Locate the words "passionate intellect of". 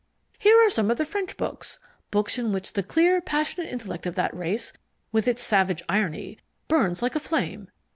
3.21-4.15